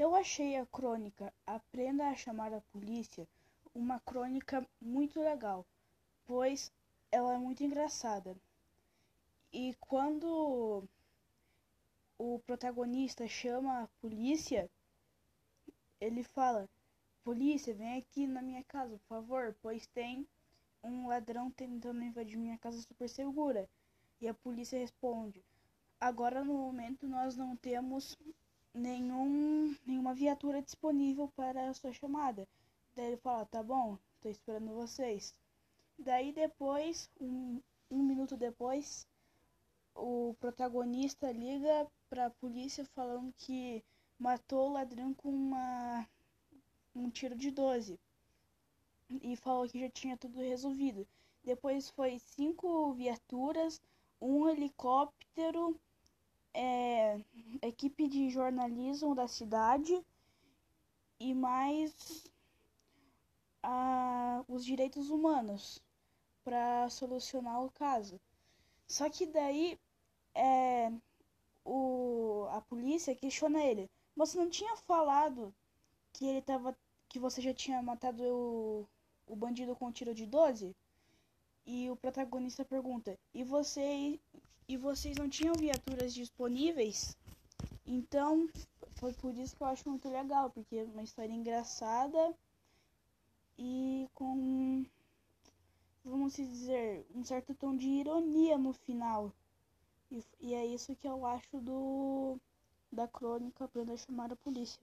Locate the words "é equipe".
56.54-58.08